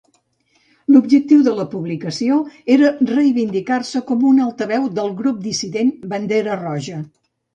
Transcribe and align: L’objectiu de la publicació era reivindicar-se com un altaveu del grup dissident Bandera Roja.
L’objectiu 0.93 1.41
de 1.47 1.51
la 1.57 1.65
publicació 1.73 2.37
era 2.77 2.89
reivindicar-se 3.11 4.01
com 4.09 4.25
un 4.31 4.41
altaveu 4.47 4.89
del 5.01 5.13
grup 5.21 5.45
dissident 5.51 5.95
Bandera 6.15 6.57
Roja. 6.65 6.99